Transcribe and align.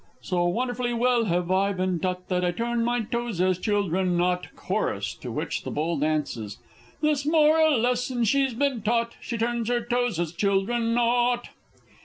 So 0.23 0.45
wonderfully 0.45 0.95
well 0.95 1.25
have 1.25 1.51
I 1.51 1.73
been 1.73 1.99
taught, 1.99 2.27
That 2.27 2.43
I 2.43 2.49
turn 2.49 2.83
my 2.83 3.01
toes 3.01 3.39
as 3.39 3.59
children 3.59 4.19
ought! 4.19 4.47
Chorus 4.55 5.13
(to 5.21 5.31
which 5.31 5.61
the 5.61 5.69
Bull 5.69 5.95
dances). 5.97 6.57
This 7.01 7.23
moral 7.23 7.77
lesson 7.77 8.23
she's 8.23 8.55
been 8.55 8.81
taught 8.81 9.13
She 9.21 9.37
turns 9.37 9.69
her 9.69 9.81
toes 9.85 10.19
as 10.19 10.31
children 10.33 10.97
ought! 10.97 11.49